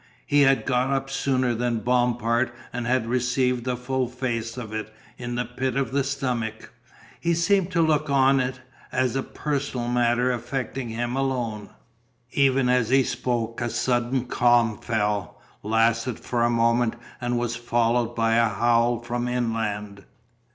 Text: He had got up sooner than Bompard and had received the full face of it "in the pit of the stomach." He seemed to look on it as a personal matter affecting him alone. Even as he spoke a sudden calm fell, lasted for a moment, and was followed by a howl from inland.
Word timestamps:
He 0.25 0.41
had 0.41 0.65
got 0.65 0.89
up 0.89 1.11
sooner 1.11 1.53
than 1.53 1.81
Bompard 1.81 2.51
and 2.73 2.87
had 2.87 3.05
received 3.05 3.65
the 3.65 3.77
full 3.77 4.07
face 4.07 4.57
of 4.57 4.73
it 4.73 4.91
"in 5.19 5.35
the 5.35 5.45
pit 5.45 5.75
of 5.75 5.91
the 5.91 6.03
stomach." 6.03 6.73
He 7.19 7.35
seemed 7.35 7.69
to 7.73 7.83
look 7.83 8.09
on 8.09 8.39
it 8.39 8.61
as 8.91 9.15
a 9.15 9.21
personal 9.21 9.87
matter 9.87 10.31
affecting 10.31 10.89
him 10.89 11.15
alone. 11.15 11.69
Even 12.31 12.67
as 12.67 12.89
he 12.89 13.03
spoke 13.03 13.61
a 13.61 13.69
sudden 13.69 14.25
calm 14.25 14.79
fell, 14.79 15.39
lasted 15.61 16.19
for 16.19 16.41
a 16.43 16.49
moment, 16.49 16.95
and 17.21 17.37
was 17.37 17.55
followed 17.55 18.15
by 18.15 18.37
a 18.37 18.49
howl 18.49 19.01
from 19.01 19.27
inland. 19.27 20.05